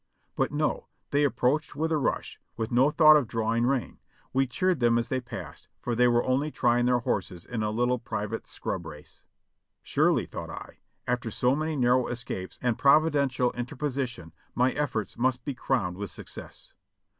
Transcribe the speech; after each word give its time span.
But 0.35 0.51
no, 0.51 0.87
they 1.11 1.23
approached 1.23 1.75
with 1.75 1.91
a 1.91 1.97
rush, 1.99 2.39
with 2.57 2.71
no 2.71 2.89
thought 2.89 3.15
of 3.15 3.27
draw 3.27 3.53
ing 3.53 3.67
rein. 3.67 3.99
We 4.33 4.47
cheered 4.47 4.79
them 4.79 4.97
as 4.97 5.09
they 5.09 5.21
passed, 5.21 5.67
for 5.79 5.93
they 5.93 6.07
were 6.07 6.23
only 6.23 6.49
trying 6.49 6.87
their 6.87 7.01
horses 7.01 7.45
in 7.45 7.61
a 7.61 7.69
little 7.69 7.99
private 7.99 8.47
scrub 8.47 8.87
race. 8.87 9.25
"Surely," 9.83 10.25
thought 10.25 10.49
1, 10.49 10.71
"after 11.05 11.29
so 11.29 11.55
many 11.55 11.75
narrow 11.75 12.07
escapes 12.07 12.57
and 12.63 12.79
provi 12.79 13.11
dential 13.11 13.53
interposition 13.53 14.33
my 14.55 14.71
efforts 14.71 15.19
must 15.19 15.45
be 15.45 15.53
crowned 15.53 15.97
with 15.97 16.09
success." 16.09 16.73